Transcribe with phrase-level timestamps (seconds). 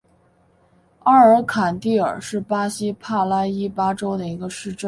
[1.03, 4.79] 阿尔坎蒂尔是巴西帕拉伊巴州的一个市镇。